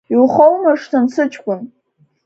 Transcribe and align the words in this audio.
Иухоумыршҭын, 0.13 1.05
сыҷкәын… 1.13 1.61